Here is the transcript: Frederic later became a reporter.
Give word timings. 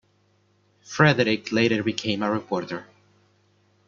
Frederic 0.81 1.51
later 1.51 1.83
became 1.83 2.23
a 2.23 2.31
reporter. 2.31 2.87